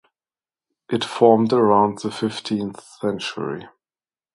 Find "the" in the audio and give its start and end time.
1.99-2.09